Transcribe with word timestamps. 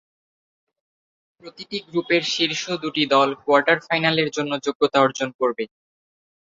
প্রতিটি 1.43 1.77
গ্রুপের 1.87 2.23
শীর্ষ 2.33 2.63
দুটি 2.83 3.03
দল 3.13 3.29
কোয়ার্টার 3.41 3.77
ফাইনালের 3.87 4.29
জন্য 4.35 4.51
যোগ্যতা 4.65 4.97
অর্জন 5.01 5.29
করবে। 5.39 5.63